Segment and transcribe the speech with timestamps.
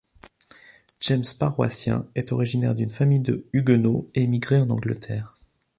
[1.01, 5.37] James Paroissien est originaire d'une famille de huguenots émigrés en Angleterre.